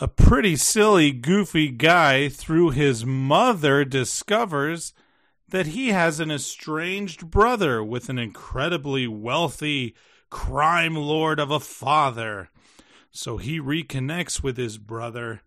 [0.00, 4.92] A pretty silly, goofy guy through his mother discovers
[5.48, 9.94] that he has an estranged brother with an incredibly wealthy
[10.30, 12.50] crime lord of a father.
[13.10, 15.42] So he reconnects with his brother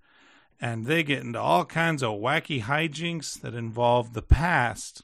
[0.59, 5.03] and they get into all kinds of wacky hijinks that involve the past.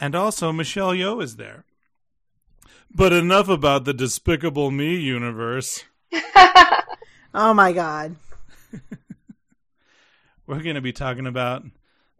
[0.00, 1.64] And also, Michelle Yeoh is there.
[2.94, 5.84] But enough about the Despicable Me universe.
[7.34, 8.16] oh my god.
[10.46, 11.64] We're going to be talking about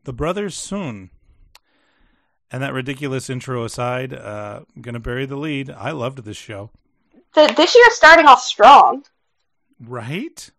[0.04, 1.10] The Brothers Sun.
[2.50, 5.70] And that ridiculous intro aside, uh, I'm going to bury the lead.
[5.70, 6.70] I loved this show.
[7.34, 9.04] The, this year starting off strong.
[9.78, 10.50] Right?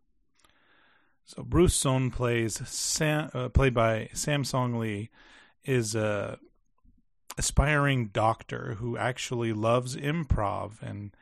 [1.26, 5.10] So Bruce Sun plays Sam, uh, played by Sam Song Li,
[5.64, 6.40] is a
[7.38, 11.16] aspiring doctor who actually loves improv and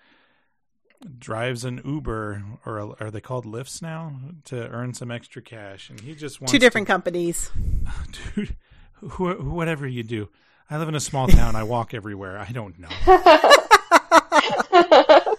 [1.19, 4.13] drives an Uber or are they called Lyfts now
[4.45, 7.51] to earn some extra cash, and he just wants two different to, companies.
[8.35, 8.55] Dude,
[9.01, 10.29] wh- whatever you do,
[10.69, 11.55] I live in a small town.
[11.55, 12.37] I walk everywhere.
[12.37, 12.89] I don't know.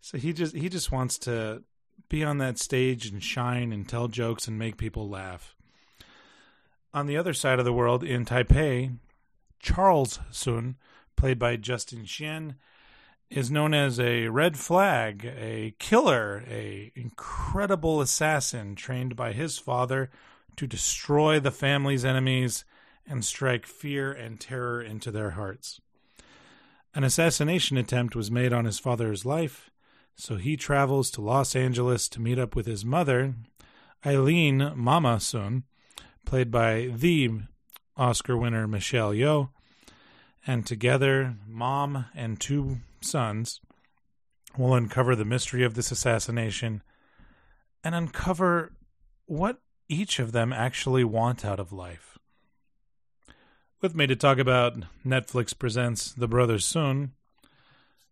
[0.00, 1.62] so he just he just wants to
[2.08, 5.54] be on that stage and shine and tell jokes and make people laugh.
[6.92, 8.96] On the other side of the world, in Taipei,
[9.60, 10.76] Charles Sun,
[11.16, 12.56] played by Justin Chien,
[13.30, 20.10] is known as a red flag, a killer, a incredible assassin trained by his father
[20.56, 22.64] to destroy the family's enemies
[23.06, 25.80] and strike fear and terror into their hearts.
[26.92, 29.70] An assassination attempt was made on his father's life,
[30.16, 33.34] so he travels to Los Angeles to meet up with his mother,
[34.04, 35.62] Eileen Mama Sun,
[36.26, 37.30] played by the
[37.96, 39.50] Oscar winner Michelle Yeoh,
[40.46, 43.60] and together, mom and two sons
[44.56, 46.82] will uncover the mystery of this assassination
[47.84, 48.72] and uncover
[49.26, 52.18] what each of them actually want out of life.
[53.80, 57.12] With me to talk about Netflix presents The Brothers Sun,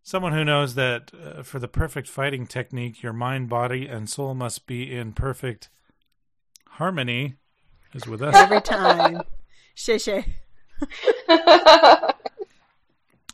[0.02, 4.34] someone who knows that uh, for the perfect fighting technique, your mind, body, and soul
[4.34, 5.68] must be in perfect
[6.66, 7.36] harmony,
[7.92, 8.34] is with us.
[8.34, 9.22] Every time.
[9.74, 10.24] Shay Shay.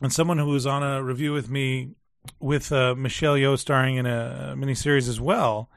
[0.01, 1.91] and someone who was on a review with me
[2.39, 5.69] with uh, Michelle Yeoh starring in a miniseries as well.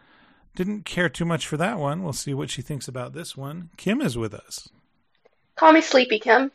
[0.57, 2.03] Didn't care too much for that one.
[2.03, 3.71] We'll see what she thinks about this one.
[3.77, 4.69] Kim is with us.
[5.57, 6.51] Call me Sleepy Kim.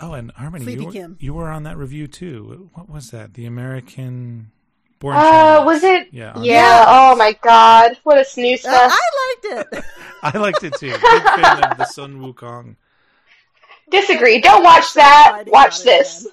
[0.00, 1.16] Oh, and Harmony, Sleepy you, were, Kim.
[1.20, 2.70] you were on that review too.
[2.74, 3.34] What was that?
[3.34, 4.50] The American
[4.98, 5.16] Born.
[5.16, 6.08] Uh, was it?
[6.12, 6.32] Yeah.
[6.40, 6.84] Yeah.
[6.86, 7.98] Oh my God!
[8.04, 8.96] What a snooze Uh, fest.
[8.98, 9.84] I liked it.
[10.22, 10.90] I liked it too.
[10.92, 12.76] Big fan of the Sun Wukong.
[13.92, 14.40] Disagree.
[14.40, 15.44] Don't watch that.
[15.46, 16.26] Watch this.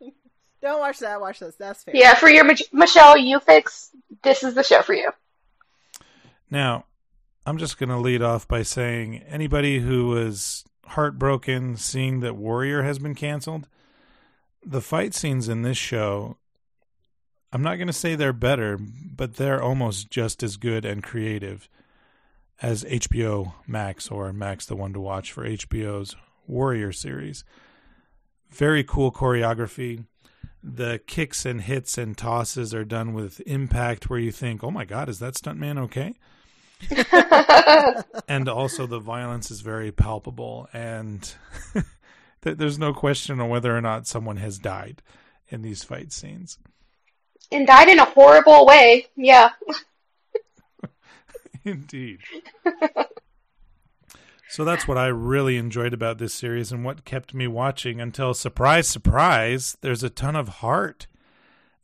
[0.62, 1.20] Don't watch that.
[1.20, 1.54] Watch this.
[1.56, 1.94] That's fair.
[1.96, 3.90] Yeah, for your Mich- Michelle Yeoh fix.
[4.22, 5.10] This is the show for you.
[6.50, 6.86] Now,
[7.46, 12.82] I'm just going to lead off by saying anybody who was heartbroken seeing that Warrior
[12.82, 13.68] has been canceled,
[14.64, 16.36] the fight scenes in this show,
[17.52, 21.68] I'm not going to say they're better, but they're almost just as good and creative
[22.60, 26.14] as HBO Max or Max the one to watch for HBO's
[26.50, 27.44] Warrior series.
[28.50, 30.04] Very cool choreography.
[30.62, 34.84] The kicks and hits and tosses are done with impact where you think, oh my
[34.84, 36.14] God, is that stuntman okay?
[38.28, 41.34] and also the violence is very palpable and
[42.42, 45.02] th- there's no question on whether or not someone has died
[45.48, 46.58] in these fight scenes
[47.52, 49.06] And died in a horrible way.
[49.16, 49.50] Yeah.
[51.64, 52.18] indeed
[54.50, 58.34] so that's what i really enjoyed about this series and what kept me watching until
[58.34, 61.06] surprise surprise there's a ton of heart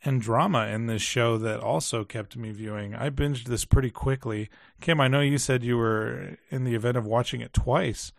[0.07, 2.95] and drama in this show that also kept me viewing.
[2.95, 4.49] I binged this pretty quickly.
[4.81, 8.13] Kim i know you said you were in the event of watching it twice.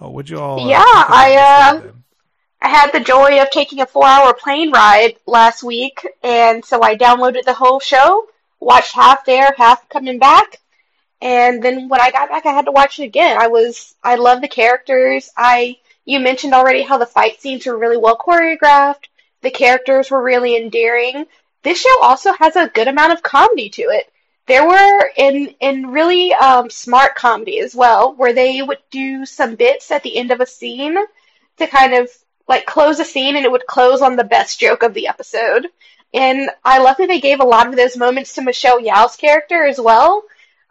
[0.00, 1.92] Oh would you all uh, Yeah, I, uh.
[2.62, 6.82] I had the joy of taking a four hour plane ride last week, and so
[6.82, 8.26] I downloaded the whole show,
[8.58, 10.60] watched half there, half coming back,
[11.24, 13.38] and then when I got back, I had to watch it again.
[13.38, 15.30] I was, I love the characters.
[15.34, 19.06] I, you mentioned already how the fight scenes were really well choreographed.
[19.40, 21.24] The characters were really endearing.
[21.62, 24.12] This show also has a good amount of comedy to it.
[24.46, 29.54] There were in in really um, smart comedy as well, where they would do some
[29.54, 30.98] bits at the end of a scene
[31.56, 32.10] to kind of
[32.46, 35.68] like close a scene, and it would close on the best joke of the episode.
[36.12, 39.64] And I love that they gave a lot of those moments to Michelle Yao's character
[39.64, 40.24] as well.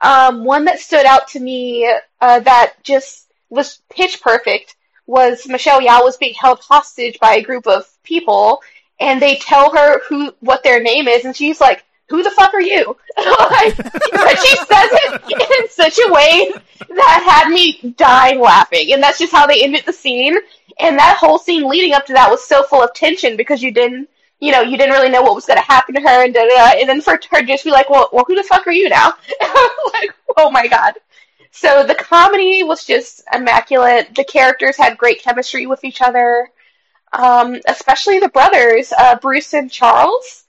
[0.04, 1.90] Um, one that stood out to me
[2.22, 7.42] uh, that just was pitch perfect was Michelle Yao was being held hostage by a
[7.42, 8.62] group of people,
[9.00, 12.54] and they tell her who what their name is, and she's like, "Who the fuck
[12.54, 16.52] are you?" but she says it in such a way
[16.90, 20.36] that had me dying laughing, and that's just how they ended the scene.
[20.80, 23.72] And that whole scene leading up to that was so full of tension because you
[23.72, 24.10] didn't,
[24.44, 26.42] you know, you didn't really know what was going to happen to her, and da,
[26.42, 26.78] da, da.
[26.78, 28.90] and then for her to just be like, "Well, well, who the fuck are you
[28.90, 29.14] now?"
[29.94, 30.96] like, oh my god.
[31.52, 34.14] So the comedy was just immaculate.
[34.14, 36.50] The characters had great chemistry with each other,
[37.14, 40.44] um, especially the brothers, uh, Bruce and Charles.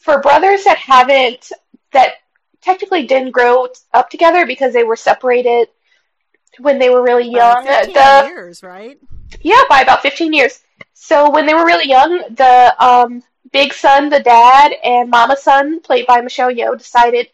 [0.00, 1.52] For brothers that haven't,
[1.92, 2.14] that
[2.62, 5.68] technically didn't grow up together because they were separated
[6.58, 7.66] when they were really young.
[7.68, 8.98] Uh, 15 the, years, right?
[9.40, 10.60] yeah, by about 15 years.
[10.94, 13.22] So when they were really young, the um,
[13.52, 17.28] big Sun, the dad, and mama Sun, played by Michelle Yeoh, decided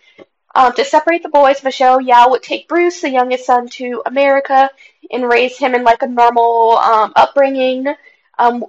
[0.55, 1.63] um, to separate the boys.
[1.63, 4.71] Michelle Yeoh would take Bruce, the youngest son, to America
[5.11, 7.87] and raise him in like a normal um, upbringing,
[8.39, 8.65] um,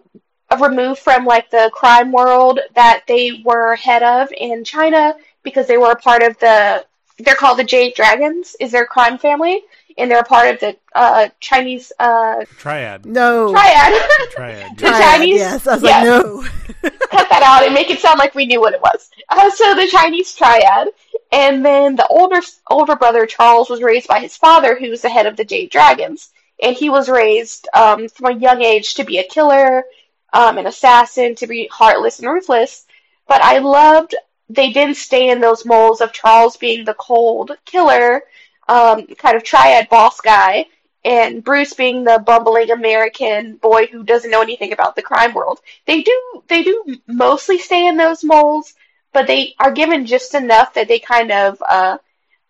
[0.59, 5.77] removed from like the crime world that they were head of in China because they
[5.77, 6.85] were a part of the.
[7.19, 8.55] They're called the Jade Dragons.
[8.59, 9.61] Is their crime family,
[9.97, 13.05] and they're part of the uh, Chinese uh, Triad.
[13.05, 13.51] No.
[13.51, 14.31] triad.
[14.31, 14.71] Triad.
[14.77, 14.87] The.
[14.87, 16.03] Triad, Chinese- Yes, I was yeah.
[16.03, 16.41] like, no.
[17.09, 19.09] cut that out and make it sound like we knew what it was.
[19.29, 20.89] Uh, so the Chinese triad,
[21.31, 25.09] and then the older older brother Charles was raised by his father, who was the
[25.09, 26.31] head of the Jade Dragons,
[26.61, 29.83] and he was raised um, from a young age to be a killer,
[30.31, 32.85] um, an assassin, to be heartless and ruthless.
[33.27, 34.15] But I loved
[34.49, 38.23] they didn't stay in those molds of Charles being the cold killer,
[38.67, 40.65] um, kind of triad boss guy,
[41.03, 45.59] and Bruce being the bumbling American boy who doesn't know anything about the crime world
[45.85, 48.73] they do they do mostly stay in those molds,
[49.11, 51.97] but they are given just enough that they kind of uh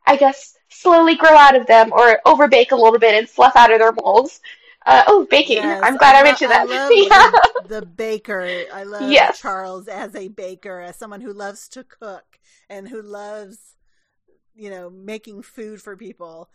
[0.06, 3.71] I guess slowly grow out of them or overbake a little bit and fluff out
[3.71, 4.42] of their molds.
[4.86, 5.57] Uh, oh, baking!
[5.57, 6.68] Yes, I'm glad I, lo- mentioned that.
[6.68, 7.31] love yeah.
[7.63, 8.65] the, the baker.
[8.74, 9.39] I love Yes.
[9.39, 12.39] Charles as a baker, as someone who loves to cook
[12.69, 13.75] and who loves,
[14.56, 16.50] you know, making food for people.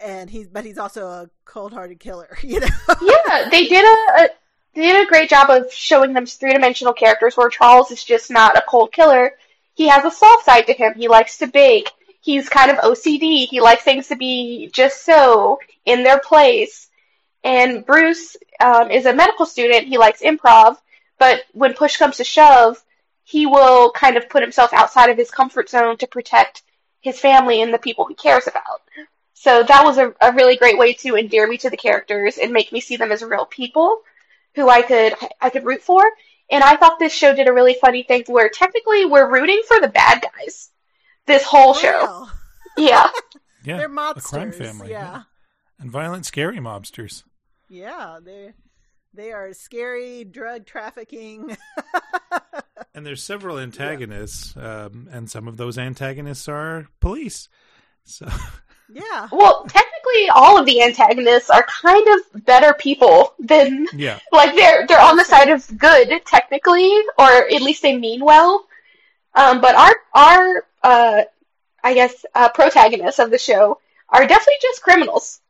[0.00, 2.36] And he's, but he's also a cold-hearted killer.
[2.42, 2.68] You know.
[3.02, 4.28] yeah, they did a, a
[4.74, 8.30] they did a great job of showing them three dimensional characters where Charles is just
[8.30, 9.32] not a cold killer.
[9.74, 10.94] He has a soft side to him.
[10.96, 11.90] He likes to bake.
[12.20, 13.46] He's kind of OCD.
[13.46, 16.88] He likes things to be just so in their place.
[17.44, 19.88] And Bruce um, is a medical student.
[19.88, 20.76] He likes improv,
[21.18, 22.82] but when push comes to shove,
[23.24, 26.62] he will kind of put himself outside of his comfort zone to protect
[27.02, 28.80] his family and the people he cares about.
[29.34, 32.52] So that was a, a really great way to endear me to the characters and
[32.52, 33.98] make me see them as real people
[34.54, 36.02] who I could I could root for.
[36.50, 39.80] And I thought this show did a really funny thing where technically we're rooting for
[39.80, 40.70] the bad guys
[41.26, 42.04] this whole show.
[42.04, 42.32] Well,
[42.78, 43.08] Yeah.
[43.64, 43.76] Yeah.
[43.76, 44.24] they're a mobsters.
[44.24, 44.90] crime family.
[44.90, 45.22] Yeah.
[45.78, 47.22] And violent, scary mobsters.
[47.68, 48.52] Yeah, they
[49.14, 51.56] they are scary drug trafficking.
[52.94, 57.48] And there's several antagonists, um, and some of those antagonists are police.
[58.04, 58.28] So
[58.92, 59.28] yeah.
[59.32, 64.86] Well, technically all of the antagonists are kind of better people than yeah, like they're
[64.86, 68.66] they're on the side of good technically, or at least they mean well.
[69.34, 71.22] Um, but our our uh,
[71.82, 75.40] I guess uh, protagonists of the show are definitely just criminals.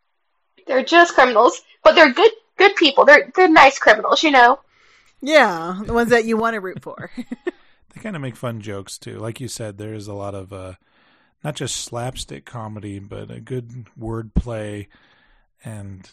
[0.66, 3.04] They're just criminals, but they're good good people.
[3.04, 4.61] They're they're nice criminals, you know.
[5.23, 7.11] Yeah, the ones that you want to root for.
[7.17, 9.19] they kind of make fun jokes too.
[9.19, 10.75] Like you said, there is a lot of uh,
[11.45, 14.88] not just slapstick comedy, but a good word play,
[15.64, 16.11] and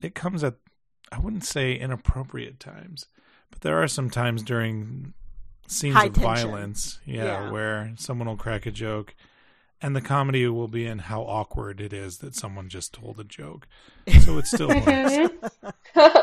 [0.00, 0.54] it comes at
[1.12, 3.06] I wouldn't say inappropriate times,
[3.50, 5.12] but there are some times during
[5.68, 6.48] scenes High of tension.
[6.50, 7.50] violence, yeah, Yeah.
[7.50, 9.14] where someone will crack a joke.
[9.84, 13.24] And the comedy will be in how awkward it is that someone just told a
[13.24, 13.66] joke.
[14.20, 15.32] So it's still works.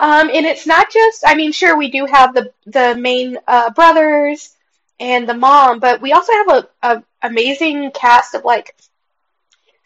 [0.00, 3.70] Um, and it's not just, I mean, sure, we do have the the main uh,
[3.70, 4.54] brothers
[5.00, 8.76] and the mom, but we also have a, a amazing cast of like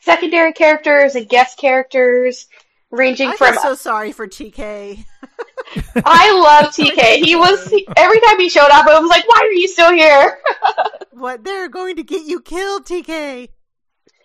[0.01, 2.49] secondary characters and guest characters.
[2.91, 5.05] ranging I from feel so sorry for TK.
[6.05, 7.17] I love TK.
[7.25, 9.93] He was he- every time he showed up, I was like, "Why are you still
[9.93, 10.39] here?"
[11.13, 13.49] What they're going to get you killed, TK.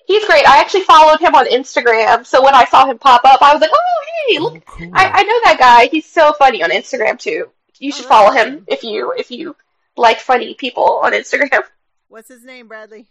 [0.08, 0.48] He's great.
[0.48, 3.62] I actually followed him on Instagram, so when I saw him pop up, I was
[3.62, 4.92] like, "Oh, hey, oh, look, Oh, cool.
[4.94, 5.88] I, I know that guy.
[5.92, 7.50] He's so funny on Instagram too.
[7.78, 8.66] You should Oh, follow him awesome.
[8.70, 9.56] if you if you
[9.98, 11.62] like funny people on Instagram."
[12.08, 13.08] What's his name, Bradley?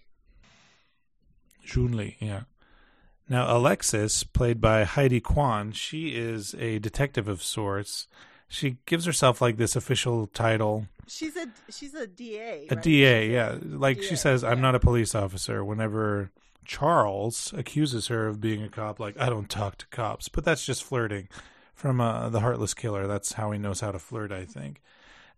[1.67, 2.43] Junli, yeah.
[3.29, 8.07] Now, Alexis, played by Highdee Kuan, she is a detective of sorts.
[8.49, 12.67] She gives herself like this official title, She's a she's a DA.
[12.71, 12.83] a right?
[12.83, 13.59] DA, yeah.
[13.63, 14.63] Like she DA, says, I'm yeah.
[14.63, 15.65] not a police officer.
[15.65, 16.31] Whenever
[16.67, 20.29] Charles accuses her of being a cop, like, I don't talk to cops.
[20.29, 21.29] But that's just flirting
[21.75, 23.07] from uh, the Heartless Killer.
[23.07, 24.81] That's how he knows how to flirt, I think.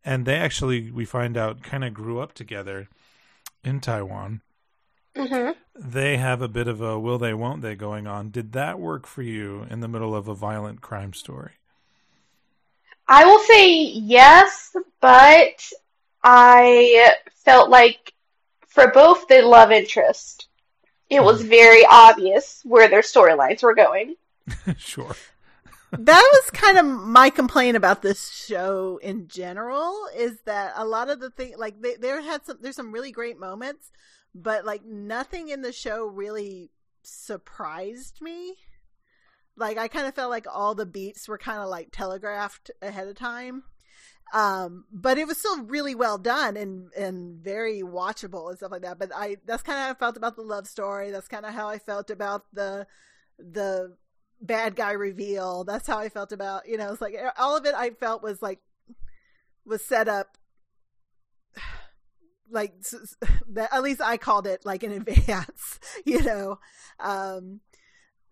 [0.04, 2.88] And they actually, we find out, kind of grew up together
[3.64, 4.42] in Taiwan.
[5.16, 5.50] Mm-hmm.
[5.74, 9.04] they have a bit of a will they won't they going on did that work
[9.04, 11.54] for you in the middle of a violent crime story
[13.08, 15.72] I will say yes, but
[16.22, 18.12] I felt like
[18.66, 20.47] for both the love interest,
[21.10, 21.48] it was hmm.
[21.48, 24.16] very obvious where their storylines were going.
[24.78, 25.14] sure.
[25.90, 31.08] That was kind of my complaint about this show in general is that a lot
[31.08, 33.90] of the thing like they, there had some there's some really great moments
[34.34, 36.70] but like nothing in the show really
[37.02, 38.54] surprised me.
[39.56, 43.08] Like i kind of felt like all the beats were kind of like telegraphed ahead
[43.08, 43.62] of time
[44.34, 48.82] um but it was still really well done and and very watchable and stuff like
[48.82, 51.46] that but i that's kind of how i felt about the love story that's kind
[51.46, 52.86] of how i felt about the
[53.38, 53.96] the
[54.40, 55.64] bad guy reveal.
[55.64, 58.42] That's how I felt about, you know, it's like all of it I felt was
[58.42, 58.60] like
[59.64, 60.38] was set up
[62.50, 62.74] like
[63.72, 66.58] at least I called it like in advance, you know.
[67.00, 67.60] Um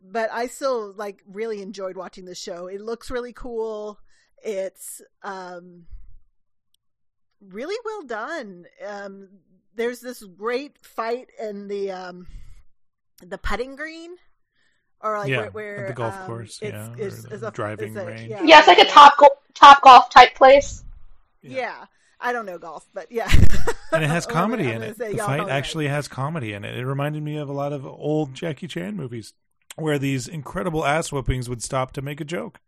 [0.08, 2.66] but I still like really enjoyed watching the show.
[2.66, 3.98] It looks really cool.
[4.46, 5.86] It's um
[7.40, 8.66] really well done.
[8.86, 9.28] Um
[9.74, 12.26] there's this great fight in the um
[13.22, 14.16] the putting green
[15.00, 17.42] or like Yeah, where, where at the golf um, course, it's, yeah, or it's, it's
[17.42, 18.30] a, driving it's a- range.
[18.30, 20.82] Yeah, Yeah, it's like a top go- top golf type place.
[21.42, 21.86] Yeah.
[22.18, 23.30] I don't know golf, but yeah.
[23.92, 25.52] and it has comedy in it the fight know that.
[25.52, 28.96] actually has comedy in it it reminded me of a lot of old jackie chan
[28.96, 29.34] movies
[29.76, 32.60] where these incredible ass whoopings would stop to make a joke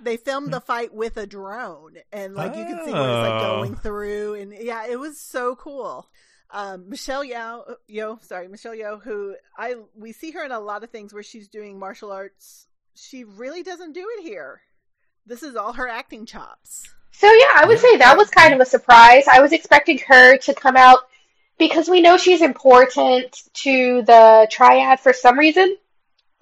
[0.00, 3.42] they filmed the fight with a drone and like you can see where it's like
[3.42, 3.56] Oh.
[3.56, 6.08] going through and yeah it was so cool.
[6.50, 10.84] Um michelle yao yo sorry michelle yeoh who i we see her in a lot
[10.84, 12.66] of things where she's doing martial arts.
[12.94, 14.60] She really doesn't do it here.
[15.26, 16.84] This is all her acting chops.
[17.12, 19.26] So yeah, I would say that was kind of a surprise.
[19.26, 20.98] I was expecting her to come out
[21.58, 25.76] because we know she's important to the triad for some reason,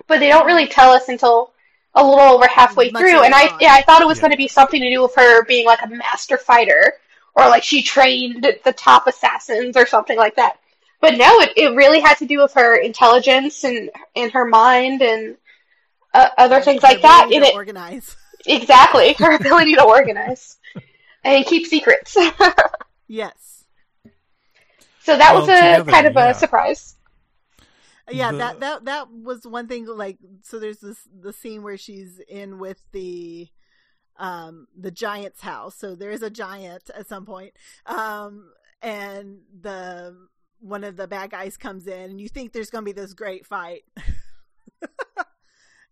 [0.08, 1.51] but they don't really tell us until
[1.94, 3.22] a little over halfway Much through.
[3.22, 3.60] And I on.
[3.60, 4.22] yeah, I thought it was Yeah.
[4.22, 6.94] going to be something to do with her being like a master fighter
[7.34, 10.58] or like she trained the top assassins or something like that.
[11.00, 15.02] But no, it, it really had to do with her intelligence and and her mind
[15.02, 15.36] and
[16.14, 17.28] uh, other things Her like that.
[17.32, 20.56] And to it, organize exactly her ability to organize
[21.24, 22.16] and keep secrets.
[23.08, 23.64] yes
[25.00, 26.30] So that Well, was a together, kind of yeah.
[26.30, 26.96] a surprise.
[28.10, 32.20] Yeah that that that was one thing like so there's this the scene where she's
[32.28, 33.48] in with the
[34.18, 35.76] um the giant's house.
[35.76, 37.52] So there is a giant at some point
[37.86, 40.16] um and the
[40.60, 43.46] one of the bad guys comes in and you think there's gonna be this great
[43.46, 43.82] fight.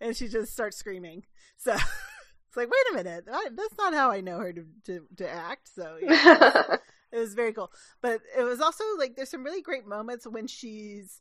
[0.03, 1.25] And she just starts screaming.
[1.59, 3.25] So it's like wait a minute.
[3.31, 5.69] I, that's not how i know her to to, to act.
[5.75, 6.77] So yeah
[7.13, 7.71] it was very cool.
[8.01, 11.21] But it was also like there's some really great moments when she's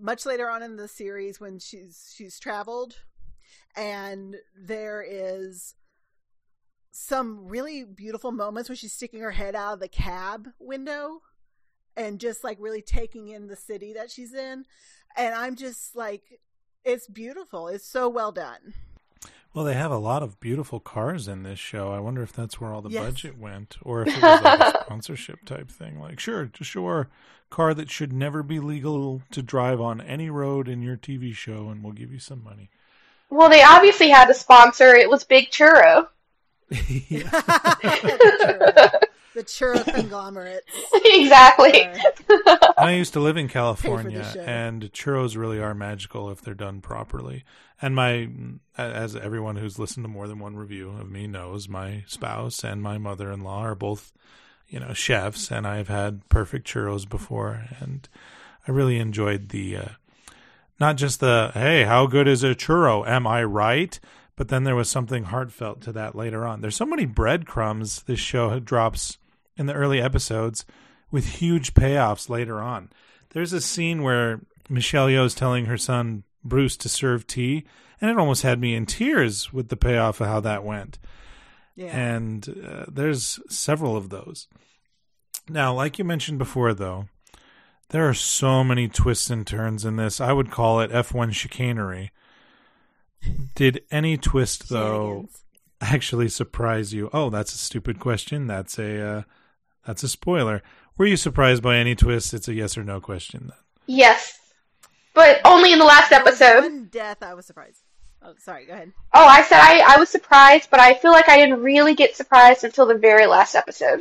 [0.00, 2.96] much later on in the series when she's she's traveled
[3.76, 5.74] and there is
[6.90, 11.20] some really beautiful moments when she's sticking her head out of the cab window
[11.96, 14.64] and just like really taking in the city that she's in.
[15.16, 16.40] And i'm just like
[16.84, 17.68] it's beautiful.
[17.68, 18.74] It's so well done
[19.54, 22.60] well they have a lot of beautiful cars in this show i wonder if that's
[22.60, 23.02] where all the Yes.
[23.04, 26.84] budget went or if it was like a sponsorship type thing like sure just show
[26.84, 27.08] our
[27.50, 31.68] car that should never be legal to drive on any road in your tv show
[31.70, 32.68] and we'll give you some money
[33.30, 34.94] well, they obviously had a sponsor.
[34.94, 36.06] It was Big Churro.
[36.70, 38.90] Churro,
[39.34, 40.64] the churro conglomerate
[41.04, 41.86] exactly.
[42.78, 47.44] I used to live in California, and churros really are magical if they're done properly.
[47.82, 48.28] And my,
[48.78, 52.82] as everyone who's listened to more than one review of me knows, my spouse and
[52.82, 54.12] my mother-in-law are both,
[54.68, 58.08] you know, chefs, and I've had perfect churros before, and
[58.66, 59.88] I really enjoyed the uh,
[60.80, 63.06] Not just the hey, how good is a churro?
[63.06, 63.98] Am I right?
[64.36, 66.60] But then there was something heartfelt to that later on.
[66.60, 69.18] There's so many breadcrumbs this show drops
[69.56, 70.64] in the early episodes
[71.10, 72.90] with huge payoffs later on.
[73.30, 77.64] There's a scene where Michelle Yeoh is telling her son Bruce to serve tea,
[78.00, 80.98] and it almost had me in tears with the payoff of how that went.
[81.74, 81.96] Yeah.
[81.96, 84.46] And uh, there's several of those.
[85.48, 87.08] Now, like you mentioned before, though,
[87.90, 90.20] there are so many twists and turns in this.
[90.20, 92.12] I would call it F1 chicanery.
[93.54, 95.28] Did any twist, though,
[95.80, 97.10] actually surprise you?
[97.12, 98.46] Oh, that's a stupid question.
[98.46, 99.22] That's a uh,
[99.86, 100.62] that's a spoiler.
[100.96, 102.32] Were you surprised by any twists?
[102.32, 103.46] It's a yes or no question.
[103.48, 103.58] Then.
[103.86, 104.38] Yes,
[105.14, 106.62] but only in the last There episode.
[106.62, 107.80] One death, I was surprised.
[108.22, 108.66] Oh, sorry.
[108.66, 108.92] Go ahead.
[109.12, 112.16] Oh, I said I, I was surprised, but I feel like I didn't really get
[112.16, 114.00] surprised until the very last episode.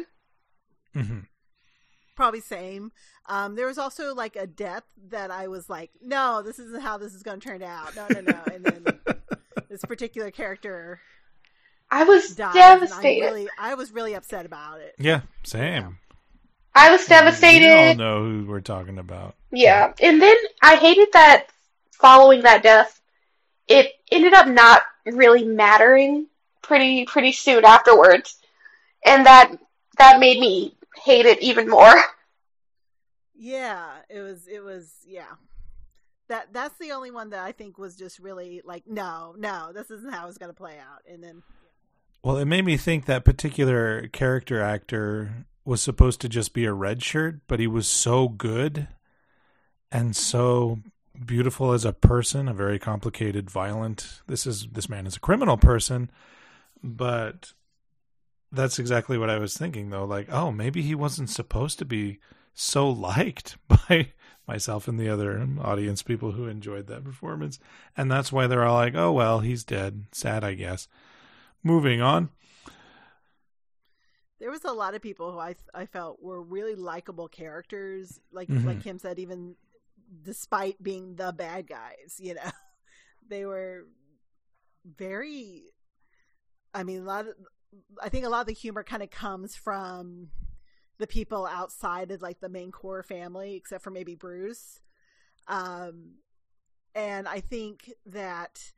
[0.94, 1.20] hmm
[2.16, 2.92] Probably same.
[3.28, 6.98] Um, there was also like a death that I was like, no, this isn't how
[6.98, 7.96] this is going to turn out.
[7.96, 8.44] No, no, no.
[8.54, 9.00] And then
[9.70, 11.00] this particular character
[11.94, 13.26] I was dies, and I devastated.
[13.26, 14.96] really, I was really upset about it.
[14.98, 16.00] Yeah, same.
[16.76, 17.66] I was devastated.
[17.66, 17.98] We all devastated.
[18.00, 19.36] know who we're talking about.
[19.52, 21.48] Yeah, and then I hated that
[21.92, 23.00] following that death,
[23.68, 26.28] it ended up not really mattering
[26.64, 28.40] pretty pretty soon afterwards,
[29.06, 29.52] and that
[29.98, 31.94] that made me hate it even more.
[33.36, 35.26] Yeah, it was, it was, yeah.
[36.30, 39.92] That that's the only one that I think was just really like, no, no, this
[39.92, 41.02] isn't how it's going to play out.
[41.12, 41.44] And then,
[42.24, 46.74] Well, it made me think that particular character actor was supposed to just be a
[46.74, 48.88] red shirt, but he was so good
[49.92, 50.80] and so
[51.26, 54.22] beautiful as a person, a very complicated, violent.
[54.26, 56.10] This is this man is a criminal person,
[56.82, 57.52] but
[58.54, 60.06] that's exactly what I was thinking though.
[60.06, 62.20] Like, oh, maybe he wasn't supposed to be
[62.54, 64.14] so liked by
[64.48, 67.60] myself and the other audience people who enjoyed that performance.
[67.98, 70.06] And that's why they're all like, "Oh, well, he's dead.
[70.14, 70.88] Sad, I guess."
[71.64, 72.30] Moving on.
[74.40, 78.20] there was a lot of people who I I felt were really likable characters.
[78.32, 78.66] Like Mhm.
[78.66, 79.56] like Kim said, even
[80.22, 82.42] despite being the bad guys, you know,
[83.28, 83.86] they were
[84.86, 85.72] very.
[86.74, 87.36] I mean, a lot of
[88.02, 90.30] I think a lot of the humor kind of comes from
[90.98, 94.82] the people outside of like the main core family, except for maybe Bruce.
[95.48, 96.16] Um,
[96.96, 98.74] and I think that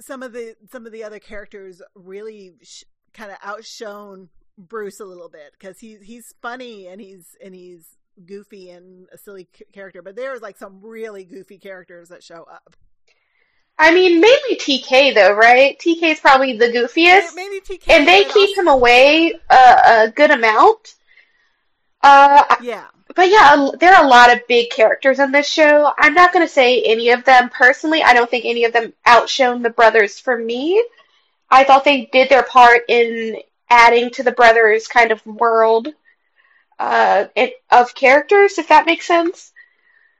[0.00, 5.04] some of the some of the other characters really sh- kind of outshone Bruce a
[5.04, 9.64] little bit because he's he's funny and he's and he's goofy and a silly c-
[9.72, 12.76] character, but there's like some really goofy characters that show up.
[13.78, 15.78] I mean, mainly TK though, right?
[15.78, 20.12] TK is probably the goofiest, Maybe TK and they keep also- him away a, a
[20.14, 20.94] good amount.
[22.02, 25.92] Uh, Yeah, But yeah, there are a lot of big characters in this show.
[25.98, 28.02] I'm not going to say any of them personally.
[28.02, 30.82] I don't think any of them outshone the brothers for me.
[31.50, 35.88] I thought they did their part in adding to the brothers' kind of world
[36.78, 37.26] uh,
[37.70, 39.52] of characters, if that makes sense.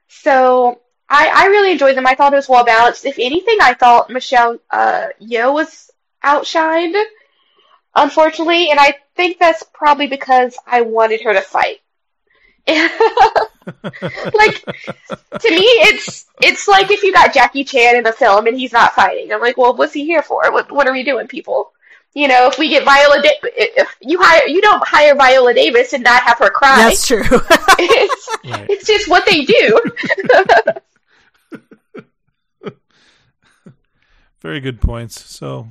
[0.09, 2.07] So I, I really enjoyed them.
[2.07, 3.05] I thought it was well balanced.
[3.05, 5.91] If anything, I thought Michelle uh, Yeoh was
[6.23, 7.01] outshined,
[7.95, 11.79] unfortunately, and I think that's probably because I wanted her to fight.
[12.67, 18.57] like to me it's it's like if you got Jackie Chan in a film and
[18.57, 19.31] he's not fighting.
[19.33, 20.51] I'm like, well, what's he here for?
[20.51, 21.71] What what are we doing, people?
[22.13, 25.93] You know, if we get Viola, da- if you hire, you don't hire Viola Davis
[25.93, 26.75] and not have her cry.
[26.89, 27.21] that's true.
[27.29, 28.69] it's, Right.
[28.69, 29.79] it's just what they do.
[34.41, 35.23] Very good points.
[35.29, 35.69] So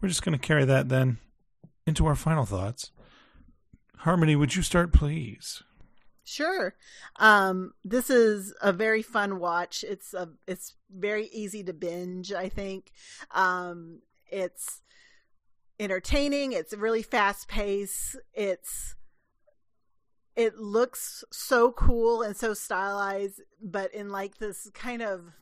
[0.00, 1.18] we're just going to carry that then
[1.86, 2.90] into our final thoughts.
[3.98, 5.62] Harmony, would you start, please?
[6.24, 6.74] Sure.
[7.16, 9.84] Um, this is a very fun watch.
[9.86, 12.92] It's a it's very easy to binge, I think.
[13.30, 14.80] Um, it's
[15.78, 18.94] entertaining, it's really fast paced, it's
[20.34, 25.32] it looks so cool and so stylized, but in like this kind of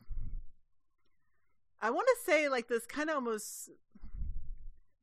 [1.81, 3.69] I want to say like this kind of almost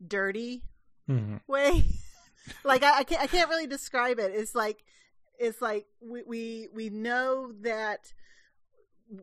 [0.06, 0.62] dirty
[1.06, 1.84] hmm way.
[2.64, 4.32] like I, I can't I can't really describe it.
[4.34, 4.84] It's like
[5.40, 8.12] it's like we we we know that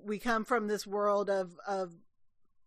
[0.04, 1.94] we come from this world of of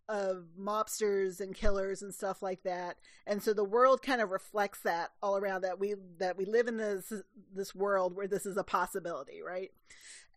[0.07, 2.97] of mobsters and killers and stuff like that.
[3.27, 6.67] And so the world kind of reflects that all around that we that we live
[6.67, 7.13] in this
[7.53, 9.69] this world where this is a possibility right?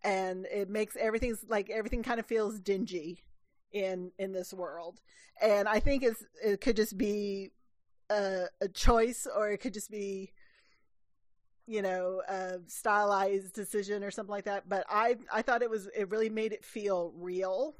[0.03, 3.22] And it makes everything's like everything kind of feels dingy
[3.72, 5.00] in in this world.
[5.40, 7.53] And i think it's it could just be
[8.11, 10.33] a, a choice or it could just be
[11.66, 12.20] you know,
[12.66, 14.68] stylized decision or something like that.
[14.68, 17.74] But I, I thought it was, it really made it feel real.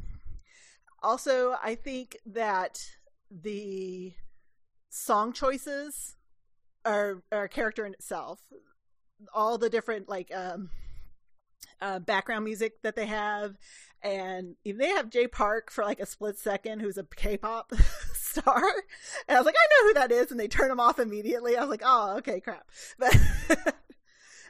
[1.03, 2.81] Also, I think that
[3.31, 4.13] the
[4.89, 6.17] song choices
[6.85, 8.41] are, are a character in itself.
[9.35, 10.71] All the different, like, um,
[11.81, 13.57] uh, background music that they have,
[14.03, 17.73] and they have Jay Park for like a split second, who's a K-pop
[18.35, 18.57] star,
[19.29, 21.57] and I was like, I know who that is, and they turn him off immediately.
[21.57, 22.67] I was like, oh, okay, crap.
[22.99, 23.77] But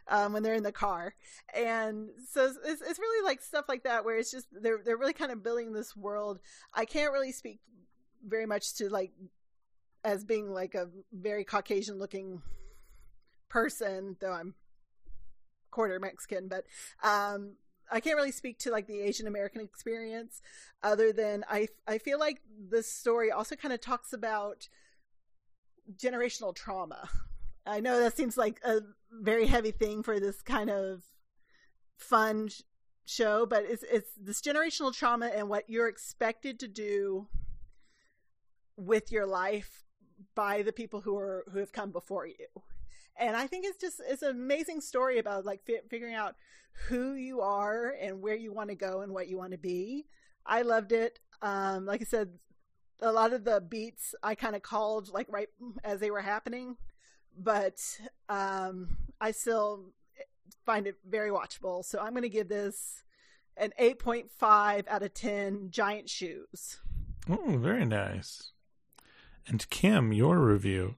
[0.09, 1.15] um, when they're in the car,
[1.55, 5.15] and so it's, it's really like stuff like that where it's just they're they're really
[5.15, 6.41] kind of building this world.
[6.75, 7.61] I can't really speak
[8.27, 9.13] very much to like
[10.05, 12.43] as being like a very Caucasian looking
[13.49, 14.55] person, though I'm
[15.71, 16.65] quarter Mexican, but
[17.03, 17.55] um,
[17.91, 20.41] I can't really speak to like the Asian American experience
[20.83, 24.69] other than I I feel like this story also kind of talks about
[25.97, 27.09] generational trauma.
[27.67, 31.05] I know that seems like a very heavy thing for this kind of
[31.97, 32.63] fun sh-
[33.07, 37.29] show, but it's it's this generational trauma and what you're expected to do
[38.77, 39.85] with your life
[40.35, 42.47] by the people who are who have come before you
[43.19, 46.35] and I think it's just it's an amazing story about like fi- figuring out
[46.89, 50.07] who you are and where you want to go and what you want to be.
[50.45, 51.21] I loved it.
[51.41, 52.31] Um, like I said,
[53.01, 55.49] a lot of the beats I kind of called like right
[55.83, 56.77] as they were happening,
[57.37, 57.81] but
[58.29, 59.93] um, I still
[60.65, 61.85] find it very watchable.
[61.85, 63.03] So I'm going to give this
[63.57, 66.81] an 8.5 out of 10 giant shoes.
[67.29, 68.53] Oh, very nice.
[69.47, 70.97] And Kim, your review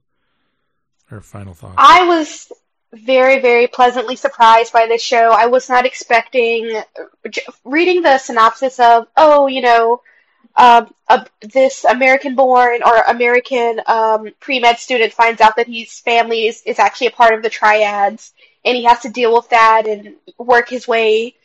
[1.11, 1.75] or final thoughts?
[1.77, 2.51] I was
[2.93, 5.29] very, very pleasantly surprised by this show.
[5.31, 6.81] I was not expecting
[7.65, 10.01] reading the synopsis of, oh, you know,
[10.55, 10.87] um,
[11.41, 17.07] this American-born or American um, pre-med student finds out that his family is, is actually
[17.07, 18.33] a part of the triads,
[18.65, 21.35] and he has to deal with that and work his way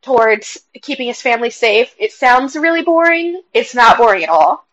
[0.00, 1.94] towards keeping his family safe.
[1.98, 3.42] It sounds really boring.
[3.52, 4.66] It's not boring at all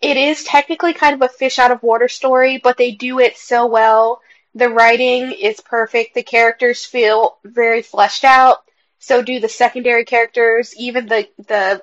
[0.00, 3.36] it is technically kind of a fish out of water story, but they do it
[3.36, 4.20] so well.
[4.54, 6.14] The writing is perfect.
[6.14, 8.58] The characters feel very fleshed out.
[9.00, 11.82] So do the secondary characters, even the the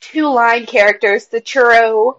[0.00, 2.16] two line characters, the churro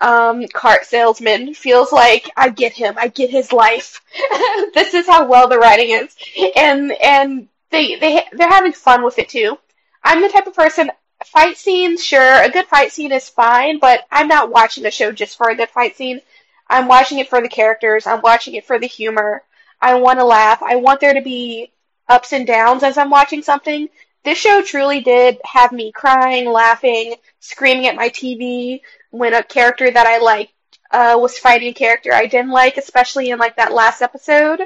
[0.00, 2.94] um, cart salesman feels like I get him.
[2.98, 4.00] I get his life.
[4.74, 6.16] this is how well the writing is,
[6.56, 9.58] and and they they they're having fun with it too.
[10.02, 10.90] I'm the type of person
[11.26, 15.12] fight scenes, sure, a good fight scene is fine, but I'm not watching a show
[15.12, 16.20] just for a good fight scene.
[16.68, 18.06] I'm watching it for the characters.
[18.06, 19.42] I'm watching it for the humor.
[19.80, 20.62] I want to laugh.
[20.62, 21.70] I want there to be
[22.08, 23.88] ups and downs as I'm watching something.
[24.24, 29.90] This show truly did have me crying, laughing, screaming at my TV when a character
[29.90, 30.52] that I liked
[30.90, 34.60] uh, was fighting a character I didn't like, especially in like that last episode.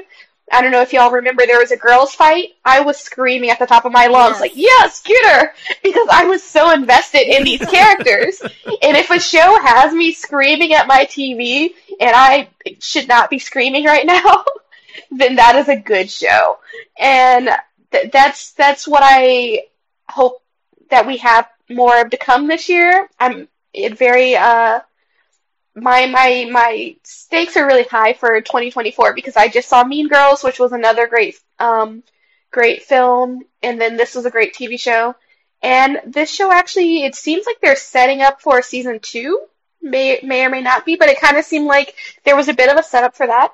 [0.51, 2.49] I don't know if y'all remember there was a girls' fight.
[2.65, 4.41] I was screaming at the top of my lungs, yes.
[4.41, 5.53] like, yes, get her!
[5.83, 8.41] Because I was so invested in these characters.
[8.41, 13.39] and if a show has me screaming at my TV and I should not be
[13.39, 14.45] screaming right now,
[15.11, 16.59] then that is a good show.
[16.97, 17.49] And
[17.91, 19.63] th- that's, that's what I
[20.09, 20.41] hope
[20.89, 23.09] that we have more of to come this year.
[23.19, 24.81] I'm very, uh,
[25.75, 30.43] my my my stakes are really high for 2024 because I just saw Mean Girls,
[30.43, 32.03] which was another great um
[32.51, 35.15] great film, and then this was a great TV show.
[35.61, 39.41] And this show actually, it seems like they're setting up for season two.
[39.81, 42.53] May may or may not be, but it kind of seemed like there was a
[42.53, 43.53] bit of a setup for that.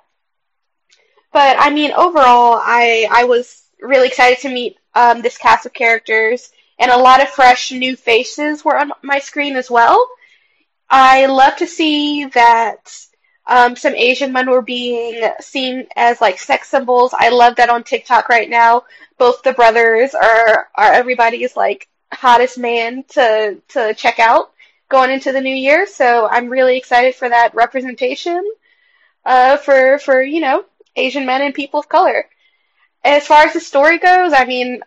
[1.31, 5.73] But I mean, overall, I I was really excited to meet um, this cast of
[5.73, 10.07] characters, and a lot of fresh new faces were on my screen as well.
[10.89, 12.95] I love to see that
[13.47, 17.13] um, some Asian men were being seen as like sex symbols.
[17.17, 18.83] I love that on TikTok right now.
[19.17, 24.51] Both the brothers are are everybody's like hottest man to to check out
[24.89, 25.85] going into the new year.
[25.87, 28.43] So I'm really excited for that representation
[29.25, 32.25] uh, for for you know Asian men and people of color.
[33.03, 34.81] As far as the story goes, I mean,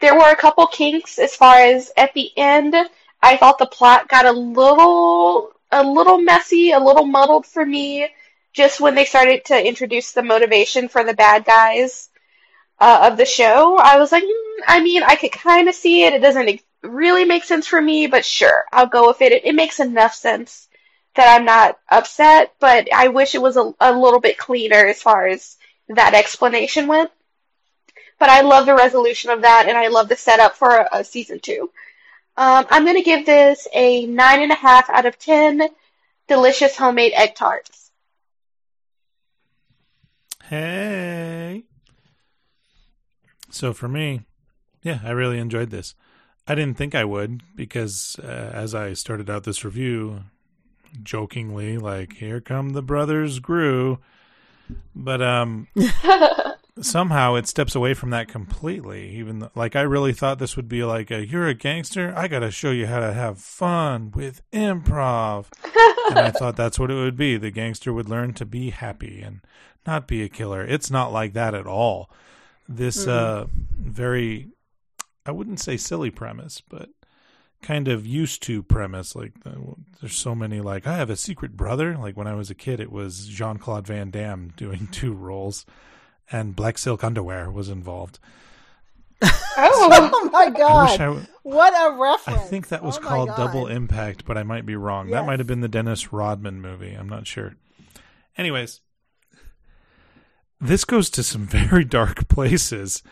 [0.00, 2.74] there were a couple kinks as far as at the end
[3.22, 8.08] I thought the plot got a little a little messy, a little muddled for me
[8.52, 12.10] just when they started to introduce the motivation for the bad guys
[12.78, 13.78] uh, of the show.
[13.78, 16.12] I was like, mm, I mean, I could kind of see it.
[16.12, 19.32] It doesn't really make sense for me, but sure, I'll go with it.
[19.32, 20.68] It, it makes enough sense
[21.14, 25.00] that I'm not upset, but I wish it was a, a little bit cleaner as
[25.00, 25.56] far as
[25.88, 27.10] that explanation went.
[28.18, 31.04] But I love the resolution of that, and I love the setup for a, a
[31.04, 31.70] season two.
[32.36, 35.68] Um, I'm going to give this a 9.5 out of 10
[36.28, 37.90] delicious homemade egg tarts.
[40.44, 41.64] Hey.
[43.50, 44.22] So for me,
[44.82, 45.94] yeah, I really enjoyed this.
[46.46, 50.24] I didn't think I would because uh, as I started out this review,
[51.02, 53.98] jokingly, like, here come the brothers Gru.
[54.94, 55.68] But um,
[56.80, 59.10] somehow it steps away from that completely.
[59.16, 62.12] Even though, like, I really thought this would be like, a, you're a gangster.
[62.16, 65.46] I got to show you how to have fun with improv.
[66.10, 67.36] and I thought that's what it would be.
[67.36, 69.40] The gangster would learn to be happy and
[69.86, 70.64] not be a killer.
[70.64, 72.10] It's not like that at all.
[72.68, 74.48] This uh, very
[75.24, 76.90] I wouldn't say silly premise, but
[77.62, 79.14] kind of used to premise.
[79.14, 79.32] Like
[80.00, 81.96] there's so many like I have a secret brother.
[81.96, 85.64] Like when I was a kid, it was Jean Claude Van Damme doing two roles,
[86.30, 88.18] and Black Silk Underwear was involved.
[89.54, 90.90] Oh, Oh my god!
[90.90, 91.04] wish I.
[91.04, 92.40] w- what a reference!
[92.40, 95.10] I think that was Oh called Double Impact, but I might be wrong.
[95.10, 96.94] That might have been the Dennis Rodman movie.
[96.94, 97.54] I'm not sure.
[98.38, 98.80] Anyways,
[100.60, 103.02] this goes to some very dark places,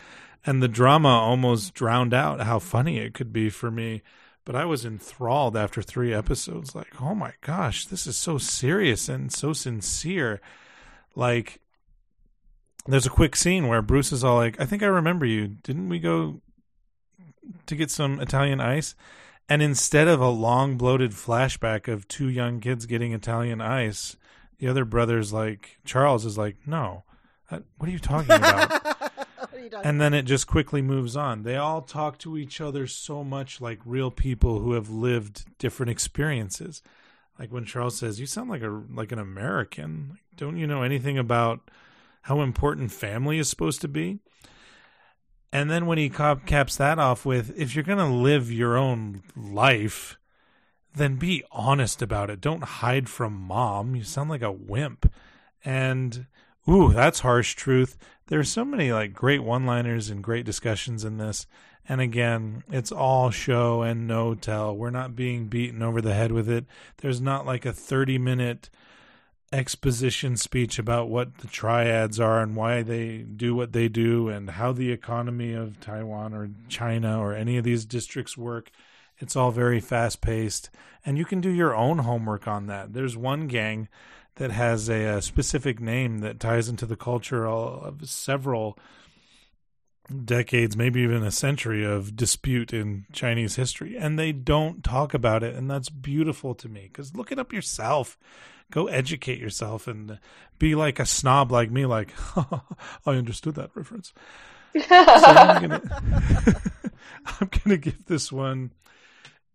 [0.45, 4.01] and the drama almost drowned out how funny it could be for me.
[4.43, 6.73] But I was enthralled after three episodes.
[6.73, 10.41] Like, oh my gosh, this is so serious and so sincere.
[11.15, 11.59] Like,
[12.87, 15.47] there's a quick scene where Bruce is all like, I think I remember you.
[15.47, 16.41] Didn't we go
[17.65, 18.95] to get some Italian ice?
[19.49, 24.15] And instead of a long bloated flashback of two young kids getting Italian ice,
[24.59, 27.03] the other brother's like, Charles is like, no,
[27.49, 28.69] uh, what are you talking about?
[28.71, 31.43] What are you talking and then it just quickly moves on.
[31.43, 35.89] They all talk to each other so much like real people who have lived different
[35.89, 36.81] experiences.
[37.37, 40.09] Like when Charles says, "You sound like a like an American.
[40.11, 41.71] Like, don't you know anything about
[42.23, 44.19] how important family is supposed to be?"
[45.51, 48.77] And then when he cap- caps that off with, "If you're going to live your
[48.77, 50.17] own life,
[50.95, 52.41] then be honest about it.
[52.41, 53.95] Don't hide from mom.
[53.95, 55.11] You sound like a wimp."
[55.63, 56.27] And
[56.69, 57.97] ooh, that's harsh truth.
[58.27, 61.47] There's so many like great one-liners and great discussions in this.
[61.89, 64.77] And again, it's all show and no tell.
[64.77, 66.65] We're not being beaten over the head with it.
[66.97, 68.69] There's not like a 30-minute
[69.51, 74.51] exposition speech about what the triads are and why they do what they do and
[74.51, 78.71] how the economy of Taiwan or China or any of these districts work.
[79.17, 80.69] It's all very fast paced,
[81.05, 82.93] and you can do your own homework on that.
[82.93, 83.87] There's one gang
[84.35, 88.79] that has a, a specific name that ties into the culture of several
[90.25, 95.43] decades, maybe even a century of dispute in Chinese history, and they don't talk about
[95.43, 96.89] it, and that's beautiful to me.
[96.91, 98.17] Because look it up yourself,
[98.71, 100.19] go educate yourself, and
[100.57, 101.85] be like a snob like me.
[101.85, 102.61] Like I
[103.05, 104.13] understood that reference.
[104.73, 105.81] So I'm gonna,
[107.25, 108.71] I'm gonna give this one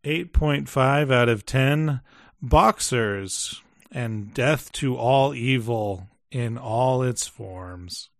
[0.04, 2.00] eight point five out of ten.
[2.42, 8.10] Boxers and death to all evil in all its forms.